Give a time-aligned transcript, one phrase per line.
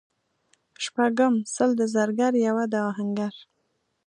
[0.83, 3.33] شپږم:سل د زرګر یوه د اهنګر